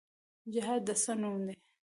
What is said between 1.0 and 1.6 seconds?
څه نوم دی؟